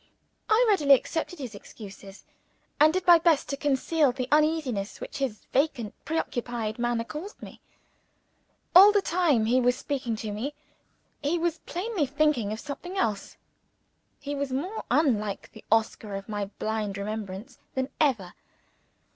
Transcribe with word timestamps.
I 0.49 0.65
readily 0.67 0.95
accepted 0.95 1.37
his 1.37 1.53
excuses 1.53 2.25
and 2.79 2.91
did 2.91 3.05
my 3.05 3.19
best 3.19 3.47
to 3.49 3.55
conceal 3.55 4.11
the 4.11 4.27
uneasiness 4.31 4.99
which 4.99 5.17
his 5.19 5.45
vacant, 5.53 5.93
pre 6.05 6.17
occupied 6.17 6.79
manner 6.79 7.03
caused 7.03 7.39
me. 7.43 7.61
All 8.75 8.91
the 8.91 9.03
time 9.03 9.45
he 9.45 9.61
was 9.61 9.77
speaking 9.77 10.15
to 10.15 10.31
me, 10.31 10.55
he 11.21 11.37
was 11.37 11.59
plainly 11.67 12.07
thinking 12.07 12.51
of 12.51 12.59
something 12.59 12.97
else 12.97 13.37
he 14.19 14.33
was 14.33 14.51
more 14.51 14.83
unlike 14.89 15.51
the 15.51 15.63
Oscar 15.71 16.15
of 16.15 16.27
my 16.27 16.45
blind 16.45 16.97
remembrances 16.97 17.59
than 17.75 17.89
ever. 17.99 18.33